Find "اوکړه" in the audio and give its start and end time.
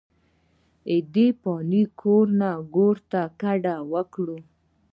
3.85-4.37